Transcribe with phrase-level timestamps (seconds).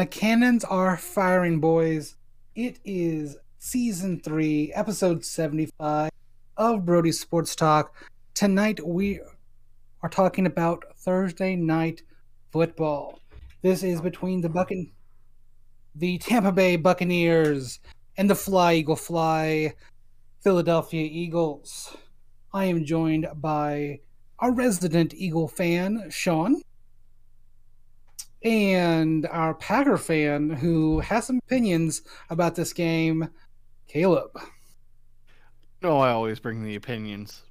[0.00, 2.16] The cannons are firing, boys.
[2.54, 6.10] It is season three, episode 75
[6.56, 7.94] of Brody Sports Talk.
[8.32, 9.20] Tonight we
[10.02, 12.00] are talking about Thursday night
[12.50, 13.20] football.
[13.60, 14.92] This is between the Buccan-
[15.94, 17.78] the Tampa Bay Buccaneers
[18.16, 19.74] and the Fly Eagle Fly
[20.40, 21.94] Philadelphia Eagles.
[22.54, 24.00] I am joined by
[24.38, 26.62] our resident Eagle fan, Sean
[28.42, 33.28] and our Packer fan who has some opinions about this game,
[33.86, 34.30] Caleb.
[35.82, 37.42] No, I always bring the opinions.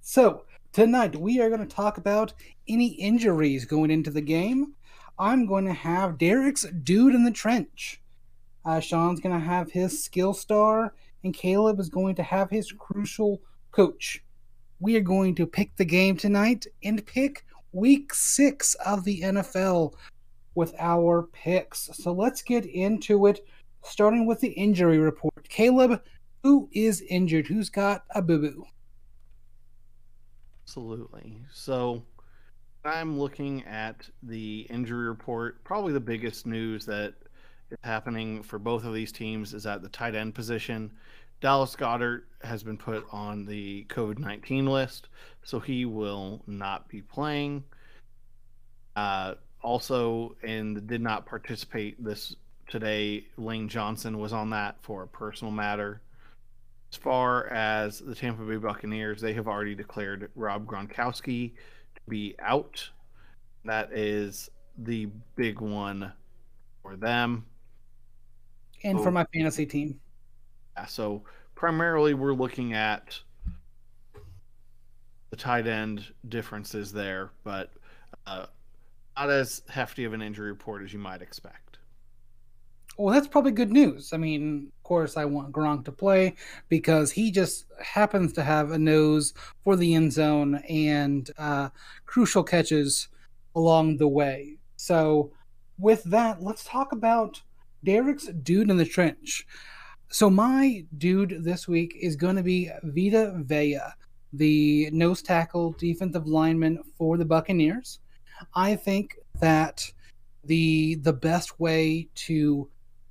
[0.00, 2.32] So, tonight we are going to talk about
[2.68, 4.74] any injuries going into the game.
[5.18, 8.00] I'm going to have Derek's dude in the trench.
[8.64, 12.72] Uh, Sean's going to have his skill star, and Caleb is going to have his
[12.72, 14.24] crucial coach.
[14.78, 19.94] We are going to pick the game tonight and pick week six of the NFL
[20.54, 21.90] with our picks.
[21.94, 23.46] So let's get into it,
[23.82, 25.48] starting with the injury report.
[25.48, 26.02] Caleb,
[26.42, 27.46] who is injured?
[27.46, 28.64] Who's got a boo boo?
[30.64, 31.42] Absolutely.
[31.52, 32.02] So
[32.84, 35.62] I'm looking at the injury report.
[35.64, 37.14] Probably the biggest news that
[37.70, 40.90] is happening for both of these teams is at the tight end position.
[41.40, 45.08] Dallas Goedert has been put on the COVID 19 list,
[45.42, 47.64] so he will not be playing.
[48.96, 52.36] Uh, also, and did not participate this
[52.68, 56.00] today, Lane Johnson was on that for a personal matter.
[56.92, 61.52] As far as the Tampa Bay Buccaneers, they have already declared Rob Gronkowski
[61.94, 62.88] to be out.
[63.64, 66.12] That is the big one
[66.82, 67.44] for them.
[68.82, 70.00] And for my fantasy team.
[70.76, 71.22] Yeah, so
[71.60, 73.20] primarily we're looking at
[75.28, 77.70] the tight end differences there, but
[78.26, 78.46] uh,
[79.14, 81.76] not as hefty of an injury report as you might expect.
[82.96, 84.14] Well, that's probably good news.
[84.14, 86.34] I mean, of course, I want Gronk to play
[86.70, 91.68] because he just happens to have a nose for the end zone and uh,
[92.06, 93.08] crucial catches
[93.54, 94.56] along the way.
[94.76, 95.30] So,
[95.76, 97.42] with that, let's talk about
[97.84, 99.46] Derek's dude in the trench.
[100.12, 103.78] So, my dude this week is going to be Vita Vea,
[104.32, 108.00] the nose tackle defensive lineman for the Buccaneers.
[108.56, 109.88] I think that
[110.44, 112.68] the the best way to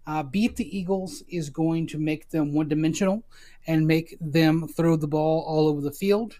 [0.08, 3.24] uh, beat the Eagles is going to make them one dimensional
[3.68, 6.38] and make them throw the ball all over the field.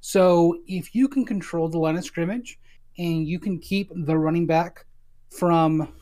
[0.00, 2.60] So if you can control the line of scrimmage
[2.98, 4.86] and you can keep the running back
[5.28, 5.92] from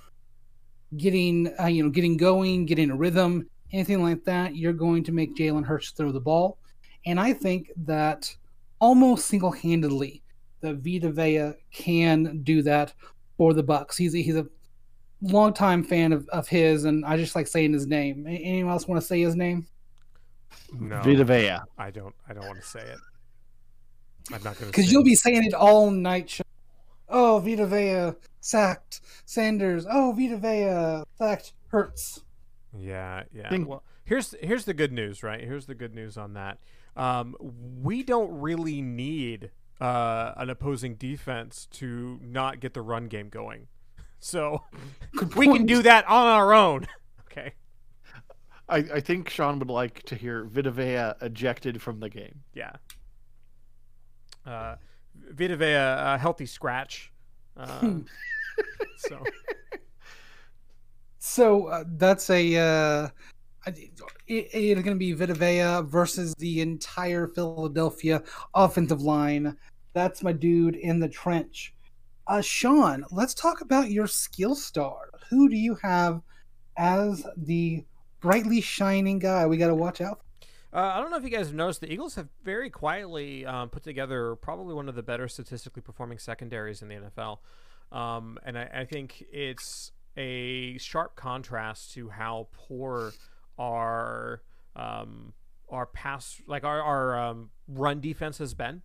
[0.99, 5.13] getting uh, you know getting going, getting a rhythm, anything like that, you're going to
[5.13, 6.59] make Jalen Hurts throw the ball.
[7.05, 8.35] And I think that
[8.81, 10.23] almost single handedly,
[10.61, 12.93] the Vita Vea can do that
[13.37, 13.97] for the Bucks.
[13.97, 14.47] He's a, he's a
[15.23, 18.27] longtime fan of, of his, and I just like saying his name.
[18.27, 19.67] Anyone else want to say his name?
[20.73, 21.59] No, Vita Vea.
[21.79, 22.15] I don't.
[22.29, 22.99] I don't want to say it.
[24.33, 24.67] I'm not going to.
[24.67, 26.31] Because you'll be saying it all night.
[26.31, 26.43] Show.
[27.09, 29.87] Oh, Vita Vea sacked Sanders.
[29.89, 32.23] Oh, Vita Vea sacked Hurts.
[32.79, 33.49] Yeah, yeah.
[33.51, 35.41] Think- well, here's here's the good news, right?
[35.43, 36.59] Here's the good news on that.
[36.97, 37.37] Um,
[37.83, 39.51] we don't really need
[39.81, 43.69] uh, an opposing defense to not get the run game going.
[44.19, 44.63] So
[45.37, 46.87] we can do that on our own.
[47.31, 47.53] okay.
[48.67, 52.41] I, I think Sean would like to hear Vita Vea ejected from the game.
[52.55, 52.73] Yeah.
[54.45, 54.77] Uh,
[55.15, 57.13] Vita Vea, a healthy scratch.
[57.59, 57.99] Uh,
[58.97, 59.23] so.
[61.27, 63.09] So uh, that's a uh,
[63.67, 63.91] it,
[64.29, 68.23] it's going to be Vita Vea versus the entire Philadelphia
[68.55, 69.57] offensive line.
[69.93, 71.75] That's my dude in the trench.
[72.29, 75.11] Uh, Sean, let's talk about your skill star.
[75.29, 76.23] Who do you have
[76.77, 77.85] as the
[78.21, 80.21] brightly shining guy we got to watch out
[80.73, 83.71] uh, I don't know if you guys have noticed, the Eagles have very quietly um,
[83.71, 87.39] put together probably one of the better statistically performing secondaries in the NFL.
[87.93, 93.13] Um, and I, I, think it's a sharp contrast to how poor
[93.59, 94.43] our
[94.75, 95.33] um,
[95.69, 98.83] our pass, like our, our um, run defense has been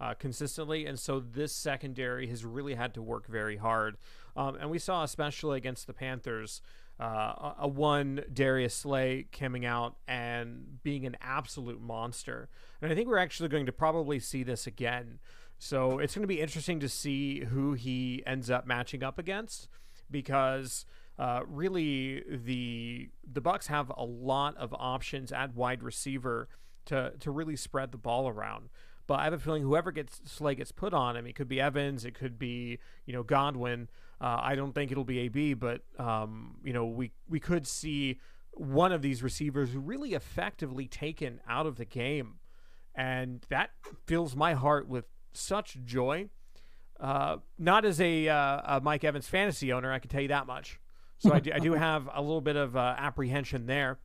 [0.00, 3.96] uh, consistently, and so this secondary has really had to work very hard.
[4.36, 6.62] Um, and we saw, especially against the Panthers,
[7.00, 12.48] uh, a one Darius Slay coming out and being an absolute monster.
[12.80, 15.18] And I think we're actually going to probably see this again.
[15.58, 19.68] So it's going to be interesting to see who he ends up matching up against,
[20.12, 20.84] because
[21.18, 26.48] uh, really the the Bucks have a lot of options at wide receiver
[26.86, 28.68] to to really spread the ball around.
[29.06, 31.16] But I have a feeling whoever gets Slay gets put on.
[31.16, 33.88] Mean, it could be Evans, it could be you know Godwin.
[34.20, 38.20] Uh, I don't think it'll be AB, but um, you know we we could see
[38.52, 42.36] one of these receivers really effectively taken out of the game,
[42.94, 43.70] and that
[44.06, 46.28] fills my heart with such joy.
[47.02, 50.46] Uh, not as a, uh, a, Mike Evans fantasy owner, I can tell you that
[50.46, 50.78] much.
[51.18, 53.98] So I do, I do have a little bit of uh, apprehension there,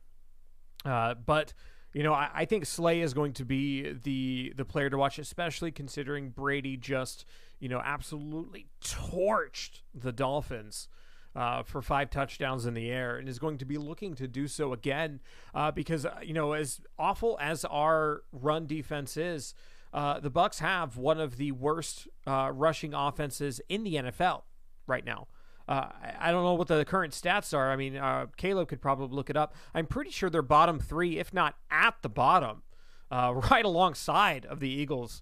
[0.84, 1.52] uh, but
[1.94, 5.18] you know, I, I, think Slay is going to be the the player to watch,
[5.18, 7.24] especially considering Brady just
[7.60, 10.88] you know absolutely torched the Dolphins.
[11.36, 14.48] Uh, for five touchdowns in the air, and is going to be looking to do
[14.48, 15.20] so again
[15.54, 19.54] uh, because uh, you know as awful as our run defense is,
[19.92, 24.42] uh, the Bucks have one of the worst uh, rushing offenses in the NFL
[24.86, 25.28] right now.
[25.66, 25.88] Uh,
[26.18, 27.70] I don't know what the current stats are.
[27.70, 29.54] I mean, uh, Caleb could probably look it up.
[29.74, 32.62] I'm pretty sure they're bottom three, if not at the bottom,
[33.10, 35.20] uh, right alongside of the Eagles,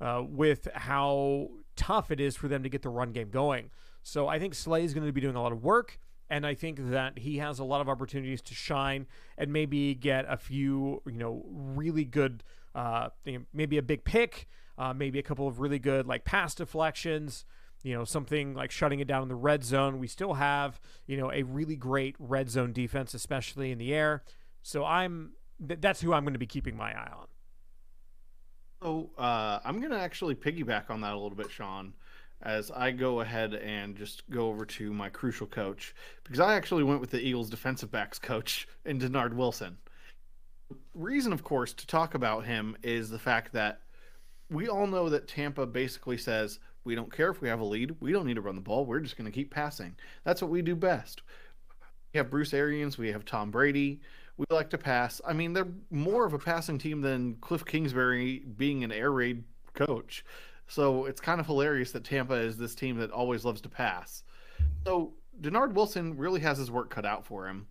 [0.00, 3.70] with how tough it is for them to get the run game going.
[4.02, 5.98] So I think Slay is going to be doing a lot of work,
[6.28, 9.06] and I think that he has a lot of opportunities to shine
[9.38, 12.42] and maybe get a few, you know, really good,
[12.76, 13.08] uh,
[13.52, 14.46] maybe a big pick,
[14.78, 17.44] uh, maybe a couple of really good like pass deflections
[17.86, 20.00] you know, something like shutting it down in the red zone.
[20.00, 24.24] We still have, you know, a really great red zone defense, especially in the air.
[24.62, 25.34] So I'm
[25.66, 27.26] th- that's who I'm going to be keeping my eye on.
[28.82, 31.92] So uh, I'm going to actually piggyback on that a little bit, Sean,
[32.42, 35.94] as I go ahead and just go over to my crucial coach
[36.24, 39.78] because I actually went with the Eagles defensive backs coach in Dennard Wilson.
[40.94, 43.80] Reason, of course, to talk about him is the fact that
[44.50, 47.96] we all know that Tampa basically says we don't care if we have a lead.
[48.00, 48.86] We don't need to run the ball.
[48.86, 49.96] We're just going to keep passing.
[50.24, 51.22] That's what we do best.
[52.12, 52.96] We have Bruce Arians.
[52.96, 54.00] We have Tom Brady.
[54.36, 55.20] We like to pass.
[55.26, 59.44] I mean, they're more of a passing team than Cliff Kingsbury being an air raid
[59.74, 60.24] coach.
[60.68, 64.24] So it's kind of hilarious that Tampa is this team that always loves to pass.
[64.84, 67.66] So Dennard Wilson really has his work cut out for him.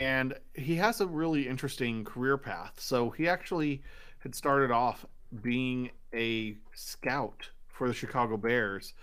[0.00, 2.74] And he has a really interesting career path.
[2.78, 3.82] So he actually
[4.20, 5.04] had started off
[5.42, 8.94] being a scout for the Chicago Bears.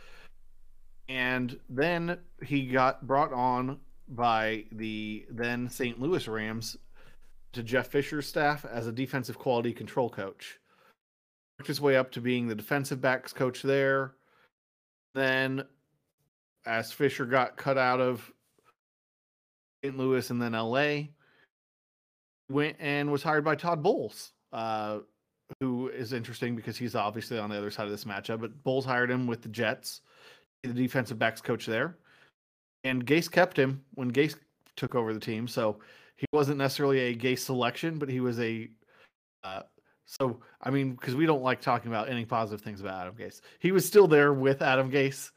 [1.08, 6.00] And then he got brought on by the then St.
[6.00, 6.78] Louis Rams
[7.54, 10.60] to Jeff Fisher's staff as a defensive quality control coach.
[11.60, 14.14] Worked his way up to being the defensive backs coach there.
[15.14, 15.64] Then,
[16.66, 18.30] as Fisher got cut out of
[19.86, 19.98] St.
[19.98, 21.10] Louis and then LA,
[22.50, 25.00] went and was hired by Todd Bowles, uh,
[25.60, 28.42] who is interesting because he's obviously on the other side of this matchup.
[28.42, 30.02] But Bowles hired him with the Jets,
[30.64, 31.98] the defensive backs coach there,
[32.84, 34.36] and Gase kept him when Gase
[34.76, 35.48] took over the team.
[35.48, 35.78] So
[36.16, 38.70] he wasn't necessarily a Gase selection, but he was a.
[39.44, 39.62] Uh,
[40.06, 43.42] so I mean, because we don't like talking about any positive things about Adam Gase,
[43.60, 45.30] he was still there with Adam Gase,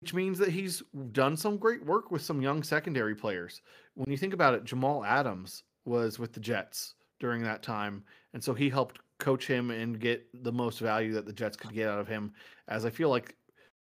[0.00, 3.62] which means that he's done some great work with some young secondary players.
[3.94, 8.42] When you think about it, Jamal Adams was with the Jets during that time, and
[8.42, 11.88] so he helped coach him and get the most value that the Jets could get
[11.88, 12.32] out of him.
[12.68, 13.36] As I feel like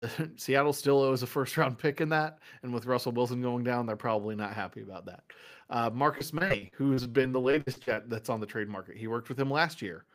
[0.37, 3.85] Seattle still owes a first round pick in that, and with Russell Wilson going down,
[3.85, 5.23] they're probably not happy about that.
[5.69, 9.29] Uh, Marcus Maye, who's been the latest Jet that's on the trade market, he worked
[9.29, 10.05] with him last year.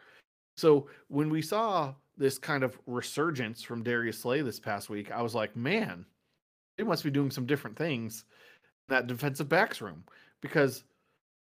[0.56, 5.22] So when we saw this kind of resurgence from Darius Slay this past week, I
[5.22, 6.06] was like, man,
[6.76, 8.24] they must be doing some different things
[8.88, 10.04] in that defensive backs room
[10.40, 10.84] because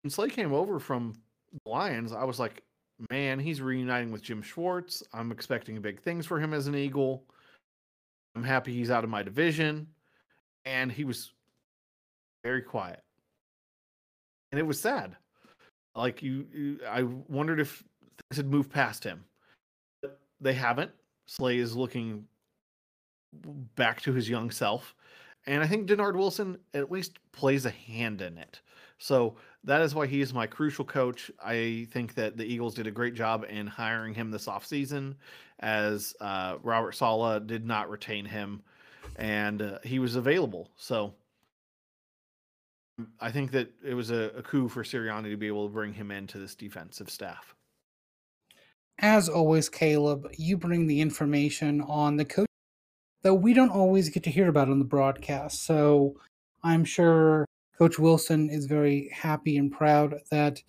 [0.04, 1.14] when Slay came over from
[1.52, 2.64] the Lions, I was like,
[3.10, 5.04] man, he's reuniting with Jim Schwartz.
[5.14, 7.24] I'm expecting big things for him as an Eagle.
[8.36, 9.88] I'm happy he's out of my division.
[10.66, 11.32] And he was
[12.44, 13.02] very quiet.
[14.52, 15.16] And it was sad.
[15.96, 17.84] Like you, you I wondered if
[18.30, 19.24] things had moved past him.
[20.42, 20.92] They haven't.
[21.26, 22.26] Slay is looking
[23.76, 24.96] back to his young self.
[25.48, 28.62] And I think Dennard Wilson at least plays a hand in it.
[28.98, 31.30] So that is why he is my crucial coach.
[31.44, 35.16] I think that the Eagles did a great job in hiring him this offseason,
[35.60, 38.62] as uh, Robert Saleh did not retain him,
[39.18, 40.70] and uh, he was available.
[40.78, 41.14] So
[43.20, 45.94] I think that it was a, a coup for Sirianni to be able to bring
[45.94, 47.55] him into this defensive staff.
[49.00, 52.48] As always, Caleb, you bring the information on the coach
[53.24, 55.66] that we don't always get to hear about on the broadcast.
[55.66, 56.16] So
[56.64, 57.46] I'm sure
[57.78, 60.62] Coach Wilson is very happy and proud that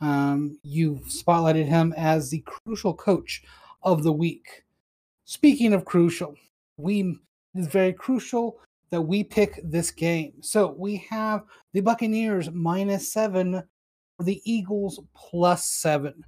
[0.00, 3.42] um, you've spotlighted him as the crucial coach
[3.82, 4.64] of the week.
[5.24, 6.34] Speaking of crucial,
[6.76, 7.18] we
[7.54, 8.60] is very crucial
[8.90, 10.34] that we pick this game.
[10.40, 13.62] So we have the Buccaneers minus seven,
[14.18, 16.24] the Eagles plus seven.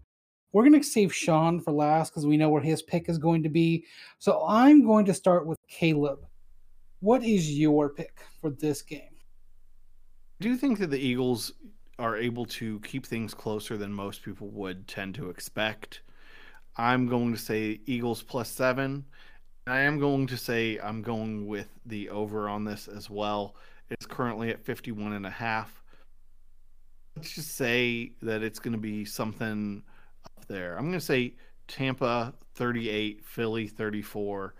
[0.52, 3.42] We're going to save Sean for last because we know where his pick is going
[3.42, 3.84] to be.
[4.18, 6.26] So I'm going to start with Caleb.
[7.00, 9.16] What is your pick for this game?
[10.40, 11.52] I Do think that the Eagles
[11.98, 16.02] are able to keep things closer than most people would tend to expect?
[16.76, 19.04] I'm going to say Eagles plus seven.
[19.66, 23.56] I am going to say I'm going with the over on this as well.
[23.90, 25.82] It's currently at 51 and a half.
[27.16, 29.82] Let's just say that it's going to be something
[30.36, 30.76] up there.
[30.76, 31.34] I'm going to say
[31.68, 34.54] Tampa 38, Philly 34,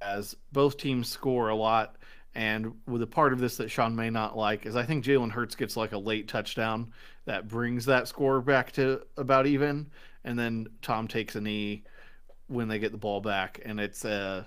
[0.00, 1.96] as both teams score a lot.
[2.34, 5.30] And with a part of this that Sean may not like is I think Jalen
[5.30, 6.92] Hurts gets like a late touchdown
[7.26, 9.90] that brings that score back to about even,
[10.24, 11.84] and then Tom takes a knee
[12.46, 14.44] when they get the ball back, and it's uh,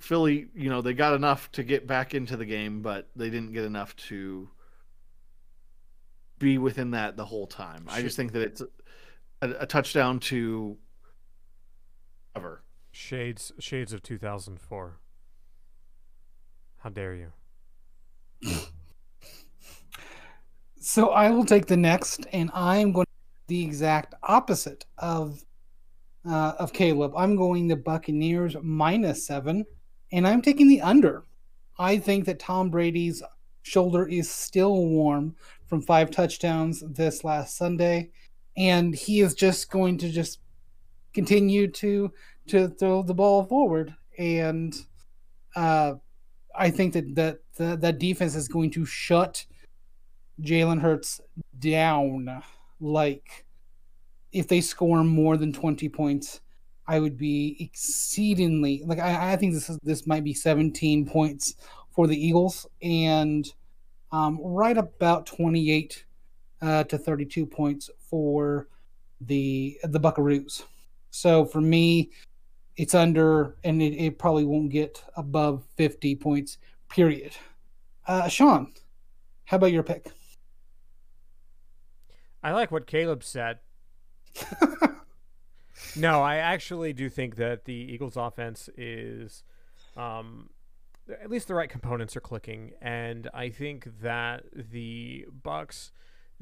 [0.00, 0.48] Philly.
[0.54, 3.64] You know they got enough to get back into the game, but they didn't get
[3.64, 4.50] enough to
[6.38, 7.84] be within that the whole time.
[7.88, 8.62] I just think that it's
[9.40, 10.78] a, a touchdown to
[12.34, 12.62] ever.
[12.90, 14.98] Shades shades of 2004.
[16.78, 17.32] How dare you?
[20.80, 23.06] So I will take the next, and I am going
[23.46, 25.44] the exact opposite of
[26.26, 27.12] uh, of Caleb.
[27.14, 29.66] I'm going the Buccaneers minus seven,
[30.12, 31.24] and I'm taking the under.
[31.78, 33.22] I think that Tom Brady's
[33.60, 38.10] shoulder is still warm from five touchdowns this last Sunday,
[38.58, 40.40] and he is just going to just
[41.14, 42.12] continue to
[42.48, 43.94] to throw the ball forward.
[44.18, 44.74] And
[45.54, 45.94] uh,
[46.54, 49.46] I think that that that, defense is going to shut
[50.42, 51.20] Jalen Hurts
[51.58, 52.42] down.
[52.80, 53.46] Like
[54.32, 56.40] if they score more than twenty points,
[56.86, 61.54] I would be exceedingly like I, I think this is this might be seventeen points
[61.90, 63.48] for the Eagles and
[64.10, 66.04] um, right about twenty eight
[66.60, 68.68] uh, to thirty two points for
[69.20, 70.62] the the Buckaroos.
[71.10, 72.10] So for me,
[72.76, 77.32] it's under, and it, it probably won't get above 50 points, period.
[78.06, 78.72] Uh, Sean,
[79.44, 80.12] how about your pick?
[82.42, 83.58] I like what Caleb said.
[85.96, 89.42] no, I actually do think that the Eagles' offense is,
[89.96, 90.50] um,
[91.10, 95.90] at least the right components are clicking, and I think that the Bucks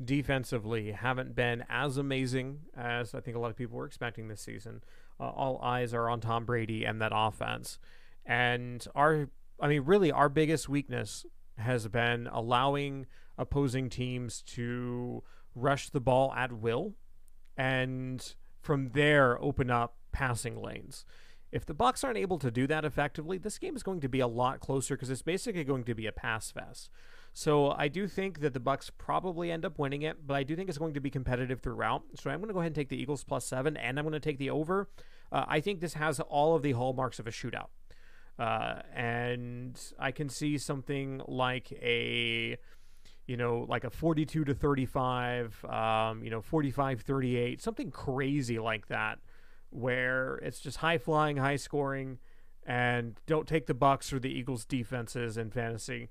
[0.03, 4.41] defensively haven't been as amazing as I think a lot of people were expecting this
[4.41, 4.83] season.
[5.19, 7.79] Uh, all eyes are on Tom Brady and that offense.
[8.25, 9.29] And our,
[9.61, 11.25] I mean, really, our biggest weakness
[11.57, 13.07] has been allowing
[13.39, 15.23] opposing teams to
[15.55, 16.95] rush the ball at will
[17.57, 21.05] and from there open up passing lanes.
[21.53, 24.21] If the Bucks aren't able to do that effectively, this game is going to be
[24.21, 26.91] a lot closer because it's basically going to be a pass fest.
[27.39, 30.57] So I do think that the Bucks probably end up winning it, but I do
[30.57, 32.03] think it's going to be competitive throughout.
[32.15, 34.15] So I'm going to go ahead and take the Eagles plus seven, and I'm going
[34.15, 34.89] to take the over.
[35.31, 37.67] Uh, I think this has all of the hallmarks of a shootout.
[38.39, 42.57] Uh, and I can see something like a,
[43.27, 48.89] you know, like a 42 to 35, um, you know, 45 38, something crazy like
[48.89, 49.19] that,
[49.69, 52.17] where it's just high flying, high scoring,
[52.65, 56.09] and don't take the Bucks or the Eagles defenses in fantasy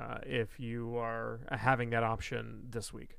[0.00, 3.18] uh, if you are having that option this week.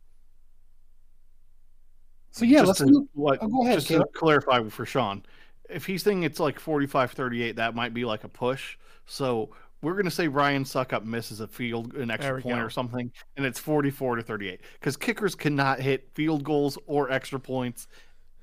[2.31, 5.23] So yeah, just let's to, like, oh, go ahead, just to clarify for Sean,
[5.69, 8.77] if he's thinking it's like 45-38, that might be like a push.
[9.05, 9.49] So
[9.81, 12.63] we're gonna say Ryan Succop misses a field, an extra point go.
[12.63, 17.39] or something, and it's 44 to 38 because kickers cannot hit field goals or extra
[17.39, 17.87] points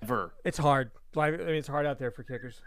[0.03, 0.35] ever.
[0.45, 0.91] It's hard.
[1.17, 2.61] I mean, it's hard out there for kickers.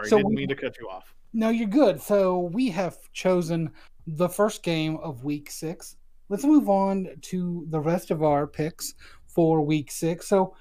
[0.00, 1.14] Sorry, so didn't mean to cut you off.
[1.32, 2.00] No, you're good.
[2.00, 3.70] So we have chosen
[4.06, 5.96] the first game of week six.
[6.28, 8.94] Let's move on to the rest of our picks
[9.26, 10.28] for week six.
[10.28, 10.54] So,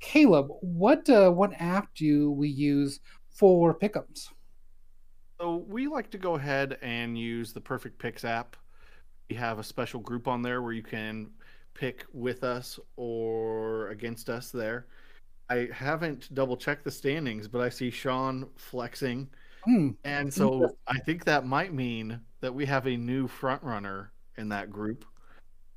[0.00, 3.00] Caleb, what uh, what app do we use
[3.30, 4.30] for pickups?
[5.40, 8.56] So we like to go ahead and use the Perfect Picks app.
[9.28, 11.30] We have a special group on there where you can
[11.74, 14.86] pick with us or against us there.
[15.48, 19.28] I haven't double checked the standings, but I see Sean flexing.
[19.64, 19.90] Hmm.
[20.04, 24.48] And so I think that might mean that we have a new front runner in
[24.50, 25.04] that group.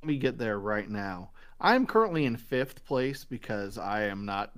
[0.02, 1.30] Let me get there right now.
[1.60, 4.52] I'm currently in fifth place because I am not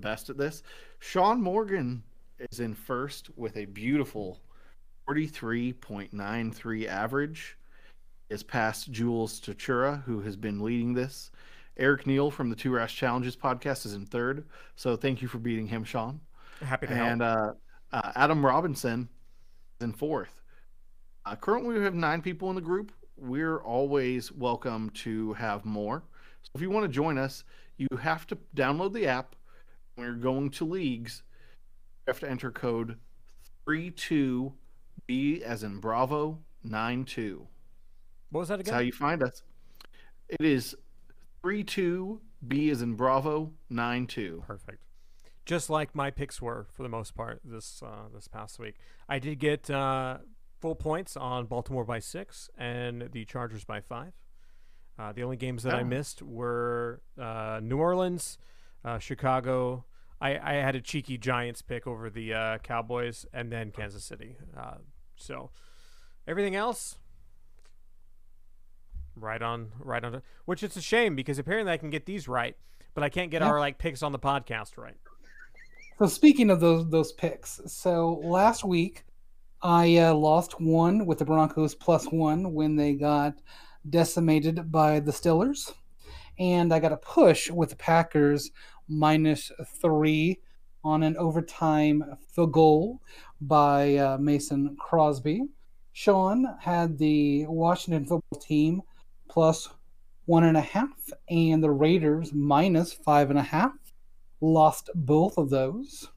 [0.00, 0.62] best at this.
[0.98, 2.02] Sean Morgan
[2.50, 4.40] is in first with a beautiful
[5.08, 7.58] 43.93 average.
[8.30, 11.30] Is past Jules Tachura, who has been leading this.
[11.76, 14.46] Eric Neal from the Two Rash Challenges podcast is in third.
[14.76, 16.20] So thank you for beating him, Sean.
[16.62, 17.58] Happy to and, help.
[17.92, 19.08] uh, uh, Adam Robinson
[19.80, 20.40] is in fourth.
[21.26, 22.92] Uh, currently, we have nine people in the group.
[23.16, 26.02] We're always welcome to have more.
[26.42, 27.44] So if you want to join us,
[27.76, 29.34] you have to download the app.
[29.94, 31.22] When you're going to leagues,
[32.06, 32.98] you have to enter code
[33.68, 34.52] 32B
[35.42, 37.46] as in Bravo 92.
[38.30, 38.64] What was that again?
[38.64, 39.42] That's how you find us.
[40.28, 40.74] It is
[41.44, 44.42] 32B is in Bravo nine two.
[44.46, 44.82] Perfect.
[45.44, 48.76] Just like my picks were for the most part this uh, this past week.
[49.08, 50.18] I did get uh,
[50.60, 54.12] full points on Baltimore by six and the Chargers by five.
[54.98, 55.84] Uh, the only games that I Oh.
[55.84, 58.38] missed were uh, New Orleans,
[58.84, 59.84] uh, Chicago.
[60.20, 64.36] I, I had a cheeky Giants pick over the uh, Cowboys, and then Kansas City.
[64.56, 64.76] Uh,
[65.16, 65.50] so
[66.26, 66.96] everything else,
[69.16, 70.22] right on, right on.
[70.44, 72.56] Which it's a shame because apparently I can get these right,
[72.94, 73.48] but I can't get Yeah.
[73.48, 74.96] our like picks on the podcast right.
[75.98, 79.04] So speaking of those those picks, so last week
[79.62, 83.34] I uh, lost one with the Broncos plus one when they got
[83.88, 85.72] decimated by the Steelers,
[86.38, 88.50] and I got a push with the Packers
[88.88, 90.40] minus three
[90.82, 93.00] on an overtime field goal
[93.40, 95.42] by uh, Mason Crosby.
[95.92, 98.82] Sean had the Washington football team
[99.34, 99.68] plus
[100.26, 103.72] one and a half, and the Raiders minus five and a half
[104.40, 106.08] lost both of those.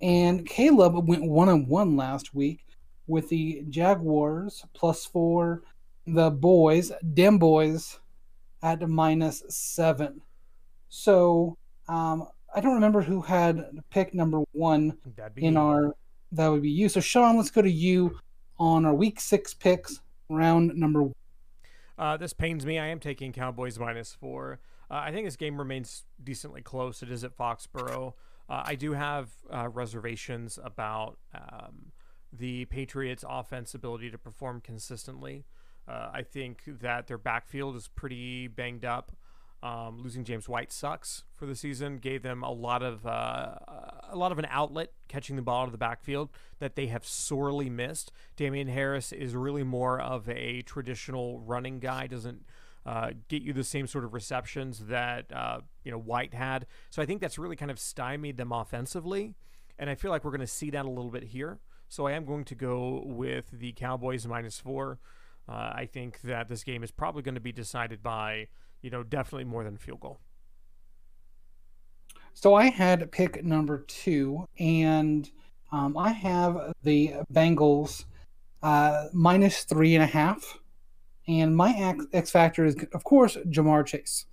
[0.00, 2.64] And Caleb went one on one last week
[3.06, 5.62] with the Jaguars plus four,
[6.06, 8.00] the boys, dem boys,
[8.62, 10.22] at minus seven.
[10.88, 11.58] So
[11.88, 15.60] um, I don't remember who had pick number one That'd be in me.
[15.60, 15.94] our.
[16.32, 16.88] That would be you.
[16.88, 18.18] So Sean, let's go to you
[18.58, 21.14] on our week six picks, round number one.
[22.02, 22.80] Uh, this pains me.
[22.80, 24.58] I am taking Cowboys minus four.
[24.90, 27.00] Uh, I think this game remains decently close.
[27.00, 28.14] It is at Foxborough.
[28.50, 31.92] Uh, I do have uh, reservations about um,
[32.32, 35.44] the Patriots' offense ability to perform consistently.
[35.86, 39.12] Uh, I think that their backfield is pretty banged up.
[39.62, 41.98] Um, losing James White sucks for the season.
[41.98, 43.54] Gave them a lot of uh,
[44.10, 47.06] a lot of an outlet catching the ball out of the backfield that they have
[47.06, 48.10] sorely missed.
[48.34, 52.08] Damien Harris is really more of a traditional running guy.
[52.08, 52.44] Doesn't
[52.84, 56.66] uh, get you the same sort of receptions that uh, you know White had.
[56.90, 59.34] So I think that's really kind of stymied them offensively,
[59.78, 61.60] and I feel like we're going to see that a little bit here.
[61.88, 64.98] So I am going to go with the Cowboys minus four.
[65.48, 68.48] Uh, I think that this game is probably going to be decided by
[68.82, 70.20] you know definitely more than field goal.
[72.34, 75.30] So I had pick number two, and
[75.70, 78.04] um, I have the Bengals
[78.62, 80.58] uh, minus three and a half.
[81.28, 84.26] And my X, factor is, of course, Ja'Marr Chase.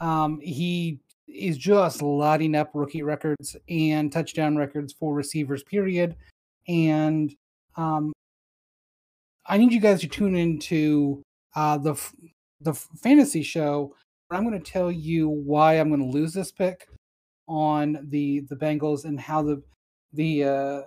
[0.00, 6.16] Um, he is just lighting up rookie records and touchdown records for receivers, period.
[6.68, 7.34] And
[7.76, 8.12] um,
[9.44, 11.22] I need you guys to tune into
[11.54, 11.94] uh, the
[12.60, 13.94] the fantasy show.
[14.30, 16.88] I'm going to tell you why I'm going to lose this pick
[17.48, 19.62] on the the Bengals and how the
[20.12, 20.82] the uh,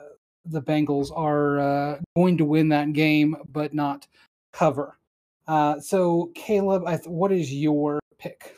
[0.45, 4.07] the Bengals are uh, going to win that game, but not
[4.51, 4.97] cover.
[5.47, 8.55] Uh, so, Caleb, th- what is your pick?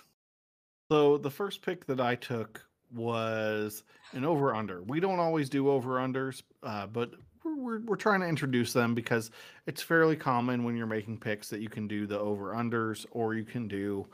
[0.92, 2.62] So the first pick that I took
[2.94, 4.84] was an over under.
[4.84, 7.12] We don't always do over unders, uh, but
[7.44, 9.32] we're, we're, trying to introduce them because
[9.66, 13.34] it's fairly common when you're making picks that you can do the over unders or
[13.34, 14.06] you can do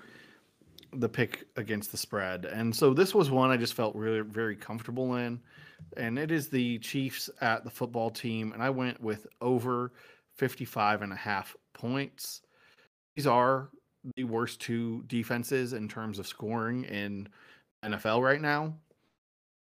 [0.93, 2.45] the pick against the spread.
[2.45, 5.39] And so this was one I just felt really very comfortable in.
[5.95, 8.53] And it is the Chiefs at the football team.
[8.53, 9.91] And I went with over
[10.37, 12.41] 55 and a half points.
[13.15, 13.69] These are
[14.15, 17.27] the worst two defenses in terms of scoring in
[17.83, 18.73] NFL right now.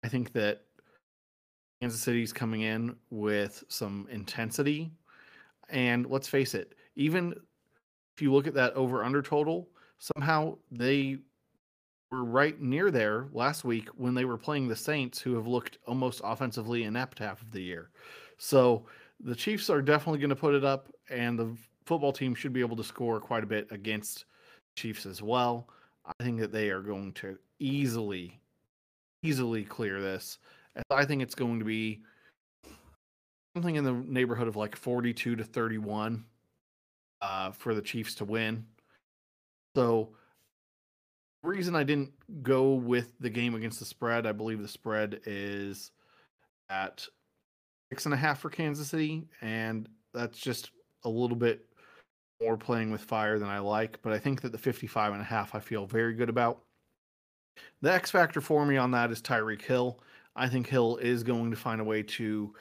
[0.05, 0.63] I think that
[1.83, 4.93] Kansas City's coming in with some intensity.
[5.69, 7.35] And let's face it, even
[8.15, 9.69] if you look at that over under total,
[9.99, 11.19] somehow they
[12.13, 15.79] were right near there last week when they were playing the Saints, who have looked
[15.89, 17.91] almost offensively inept half of the year.
[18.39, 18.87] So
[19.19, 22.61] the Chiefs are definitely going to put it up, and the football team should be
[22.61, 24.27] able to score quite a bit against
[24.77, 25.69] Chiefs as well.
[26.07, 28.41] I think that they are going to easily,
[29.25, 30.39] easily clear this.
[30.91, 32.03] I think it's going to be
[33.55, 36.25] something in the neighborhood of like 42 to 31
[37.21, 38.67] uh, for the Chiefs to win.
[39.77, 40.11] So,
[41.43, 45.91] reason I didn't go with the game against the spread, I believe the spread is
[46.69, 47.07] at
[47.91, 50.71] six and a half for Kansas City, and that's just
[51.05, 51.67] a little bit
[52.41, 53.99] more playing with fire than I like.
[54.03, 56.63] But I think that the 55 and a half I feel very good about.
[57.83, 60.01] The X factor for me on that is Tyreek Hill.
[60.35, 62.55] I think Hill is going to find a way to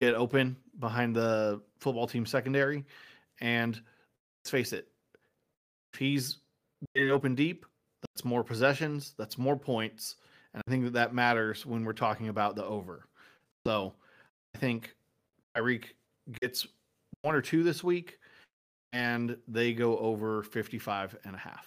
[0.00, 2.84] get open behind the football team secondary.
[3.40, 3.74] And
[4.40, 4.88] let's face it,
[5.92, 6.38] if he's
[6.94, 7.66] getting open deep,
[8.02, 10.16] that's more possessions, that's more points.
[10.54, 13.06] And I think that that matters when we're talking about the over.
[13.66, 13.94] So
[14.54, 14.94] I think
[15.56, 15.84] Tyreek
[16.40, 16.66] gets
[17.22, 18.18] one or two this week,
[18.92, 21.66] and they go over 55 and a half.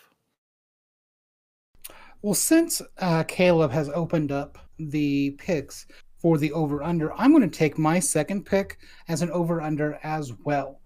[2.22, 5.86] Well, since uh, Caleb has opened up the picks
[6.18, 10.00] for the over under, I'm going to take my second pick as an over under
[10.04, 10.82] as well.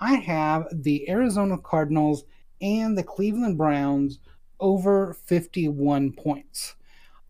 [0.00, 2.24] I have the Arizona Cardinals
[2.60, 4.20] and the Cleveland Browns
[4.60, 6.76] over 51 points.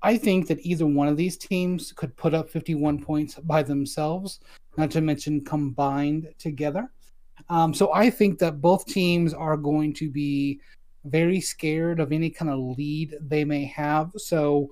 [0.03, 4.41] I think that either one of these teams could put up 51 points by themselves,
[4.77, 6.91] not to mention combined together.
[7.49, 10.61] Um, so I think that both teams are going to be
[11.05, 14.13] very scared of any kind of lead they may have.
[14.17, 14.71] So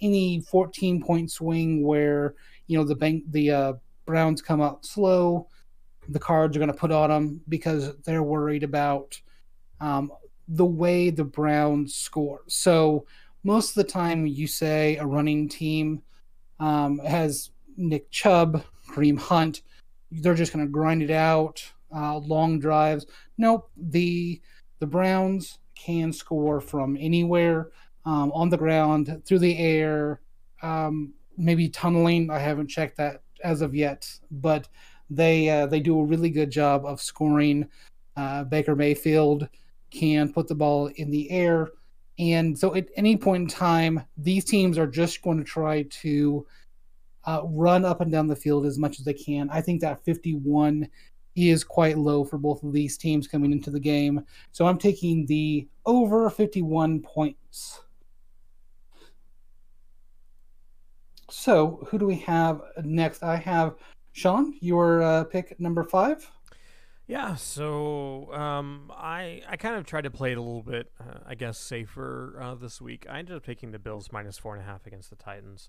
[0.00, 2.34] any 14 point swing where
[2.66, 3.72] you know the bank the uh,
[4.06, 5.48] Browns come out slow,
[6.08, 9.20] the Cards are going to put on them because they're worried about
[9.80, 10.12] um,
[10.48, 12.42] the way the Browns score.
[12.48, 13.06] So
[13.44, 16.02] most of the time, you say a running team
[16.60, 19.62] um, has Nick Chubb, Kareem Hunt,
[20.10, 21.64] they're just going to grind it out,
[21.94, 23.06] uh, long drives.
[23.38, 24.40] Nope, the
[24.78, 27.70] the Browns can score from anywhere
[28.04, 30.20] um, on the ground, through the air,
[30.62, 32.30] um, maybe tunneling.
[32.30, 34.68] I haven't checked that as of yet, but
[35.10, 37.68] they uh, they do a really good job of scoring.
[38.16, 39.48] Uh, Baker Mayfield
[39.90, 41.70] can put the ball in the air,
[42.18, 46.46] and so at any point in time, these teams are just going to try to
[47.24, 49.48] uh, run up and down the field as much as they can.
[49.50, 50.88] I think that 51
[51.34, 54.24] is quite low for both of these teams coming into the game.
[54.52, 57.80] So I'm taking the over 51 points.
[61.30, 63.22] So who do we have next?
[63.22, 63.76] I have
[64.12, 66.30] Sean, your uh, pick number five.
[67.06, 71.18] Yeah, so um, I I kind of tried to play it a little bit, uh,
[71.26, 73.06] I guess, safer uh, this week.
[73.08, 75.68] I ended up taking the Bills minus four and a half against the Titans.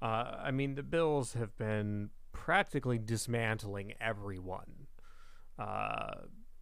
[0.00, 4.86] Uh, I mean, the Bills have been practically dismantling everyone
[5.60, 6.14] uh,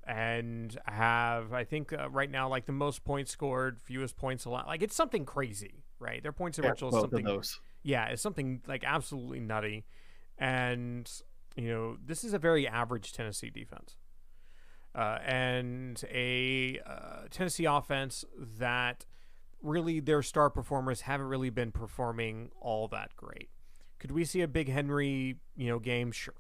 [0.05, 4.67] and have I think uh, right now like the most points scored, fewest points allowed.
[4.67, 6.23] Like it's something crazy, right?
[6.23, 7.43] Their points differential yeah, is something.
[7.85, 9.85] Yeah, it's something like absolutely nutty,
[10.37, 11.09] and
[11.57, 13.97] you know this is a very average Tennessee defense.
[14.95, 18.25] Uh, and a uh, Tennessee offense
[18.59, 19.05] that
[19.63, 23.51] really their star performers haven't really been performing all that great.
[24.01, 26.11] Could we see a big Henry, you know, game?
[26.11, 26.35] Sure,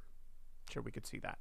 [0.70, 1.38] sure we could see that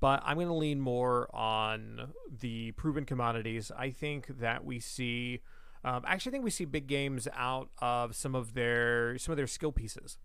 [0.00, 3.72] but I'm going to lean more on the proven commodities.
[3.76, 5.40] I think that we see,
[5.84, 9.36] um, actually, I think we see big games out of some of their some of
[9.36, 10.18] their skill pieces.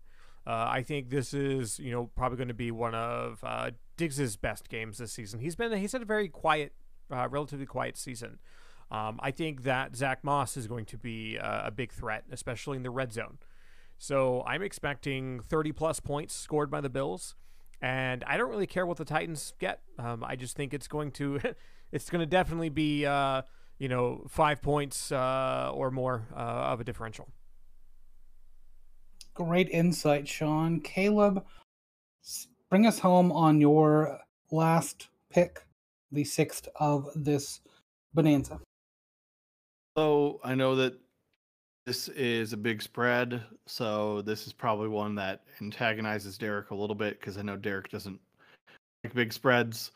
[0.46, 4.36] Uh, I think this is, you know, probably going to be one of uh, Diggs's
[4.36, 5.40] best games this season.
[5.40, 6.72] He's been he's had a very quiet,
[7.10, 8.40] uh, relatively quiet season.
[8.90, 12.82] Um, I think that Zack Moss is going to be a big threat, especially in
[12.82, 13.38] the red zone.
[13.96, 17.36] So I'm expecting 30 plus points scored by the Bills.
[17.82, 19.80] And I don't really care what the Titans get.
[19.98, 21.40] Um, I just think it's going to,
[21.92, 23.42] it's going to definitely be, uh,
[23.78, 26.38] you know, five points uh, or more uh,
[26.70, 27.28] of a differential.
[29.34, 30.80] Great insight, Sean.
[30.80, 31.44] Caleb,
[32.70, 34.20] bring us home on your
[34.52, 35.64] last pick,
[36.12, 37.60] the sixth of this
[38.14, 38.60] bonanza.
[39.96, 40.94] So I know that
[41.86, 46.94] this is a big spread, so this is probably one that antagonizes Derek a little
[46.94, 48.20] bit because I know Derek doesn't
[49.02, 49.90] like big spreads.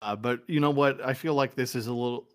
[0.00, 1.04] Uh, but you know what?
[1.04, 2.28] I feel like this is a little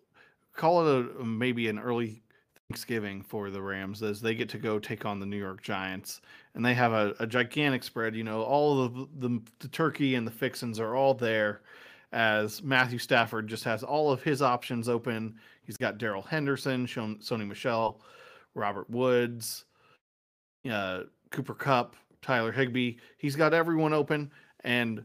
[0.54, 2.22] call it a maybe an early
[2.68, 6.20] Thanksgiving for the Rams as they get to go take on the New York Giants,
[6.54, 8.14] and they have a, a gigantic spread.
[8.14, 11.62] You know, all of the, the, turkey and the fixins are all there,
[12.12, 15.34] as Matthew Stafford just has all of his options open.
[15.64, 18.00] He's got Darrell Henderson, Sony Michel.
[18.54, 19.64] Robert Woods,
[20.70, 22.96] uh, Cooper Kupp, Tyler Higbee.
[23.18, 24.30] He's got everyone open.
[24.60, 25.04] And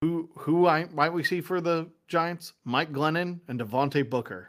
[0.00, 2.52] who who I, might we see for the Giants?
[2.64, 4.48] Mike Glennon and Devontae Booker.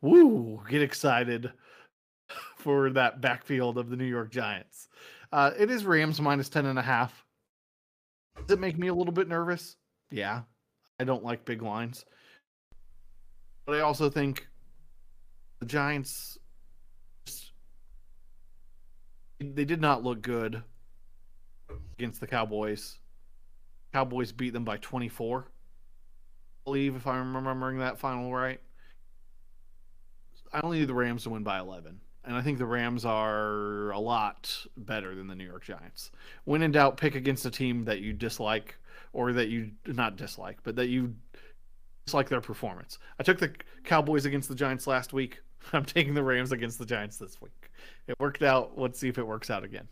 [0.00, 0.62] Woo!
[0.68, 1.52] Get excited
[2.56, 4.88] for that backfield of the New York Giants.
[5.32, 7.24] Uh, it is Rams minus 10 and a half.
[8.36, 9.76] Does it make me a little bit nervous?
[10.10, 10.42] Yeah.
[11.00, 12.04] I don't like big lines.
[13.64, 14.46] But I also think
[15.60, 16.38] the Giants
[19.40, 20.62] they did not look good
[21.98, 22.98] against the Cowboys.
[23.92, 25.46] Cowboys beat them by 24.
[25.46, 25.50] I
[26.64, 28.60] believe if I'm remembering that final right.
[30.52, 32.00] I only need the Rams to win by 11.
[32.24, 36.10] and I think the Rams are a lot better than the New York Giants.
[36.44, 38.76] When in doubt, pick against a team that you dislike
[39.12, 41.14] or that you not dislike, but that you
[42.04, 42.98] dislike their performance.
[43.18, 43.52] I took the
[43.84, 45.40] Cowboys against the Giants last week.
[45.72, 47.70] I'm taking the Rams against the Giants this week.
[48.06, 48.78] It worked out.
[48.78, 49.88] Let's see if it works out again.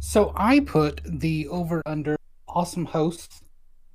[0.00, 3.42] So I put the over under awesome hosts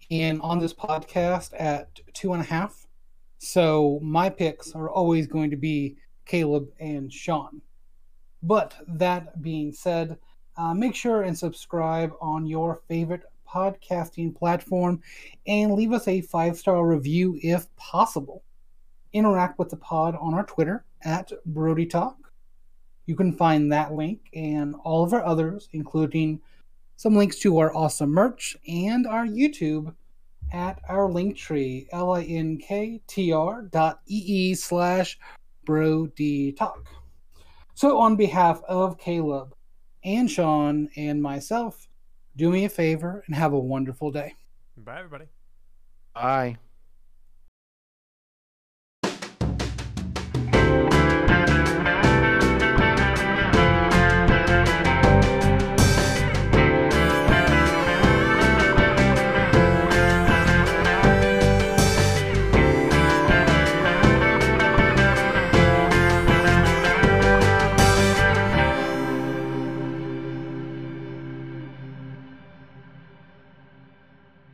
[0.09, 2.85] in on this podcast at two and a half.
[3.39, 7.61] So my picks are always going to be Caleb and Sean.
[8.41, 10.17] But that being said,
[10.57, 15.01] uh, make sure and subscribe on your favorite podcasting platform
[15.47, 18.43] and leave us a five star review if possible.
[19.13, 22.17] Interact with the pod on our Twitter at Brody Talk.
[23.05, 26.41] You can find that link and all of our others, including
[26.95, 29.93] some links to our awesome merch and our YouTube
[30.51, 35.19] at our link tree, linktr dot ee slash
[35.65, 36.87] Brody Talk.
[37.73, 39.55] So, on behalf of Caleb
[40.03, 41.87] and Sean and myself,
[42.35, 44.33] do me a favor and have a wonderful day.
[44.77, 45.25] Bye, everybody.
[46.13, 46.57] Bye.